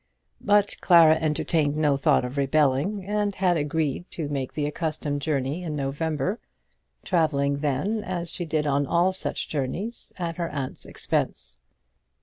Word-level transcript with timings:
But 0.43 0.77
Clara 0.81 1.13
entertained 1.17 1.75
no 1.77 1.95
thought 1.95 2.25
of 2.25 2.35
rebelling, 2.35 3.05
and 3.05 3.35
had 3.35 3.55
agreed 3.55 4.09
to 4.09 4.29
make 4.29 4.53
the 4.53 4.65
accustomed 4.65 5.21
journey 5.21 5.61
in 5.61 5.75
November, 5.75 6.39
travelling 7.05 7.57
then, 7.59 8.03
as 8.03 8.31
she 8.31 8.43
did 8.43 8.65
on 8.65 8.87
all 8.87 9.13
such 9.13 9.47
journeys, 9.47 10.11
at 10.17 10.37
her 10.37 10.49
aunt's 10.49 10.87
expense. 10.87 11.61